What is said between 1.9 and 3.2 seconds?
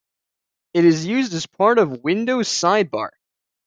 Windows Sidebar.